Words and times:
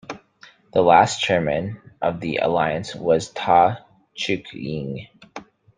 The 0.73 0.81
last 0.81 1.21
chairman 1.21 1.79
of 2.01 2.21
the 2.21 2.37
alliance 2.37 2.95
was 2.95 3.29
Tai 3.29 3.83
Cheuk-yin. 4.15 5.07